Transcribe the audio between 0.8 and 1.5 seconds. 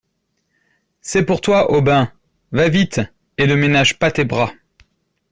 C’est pour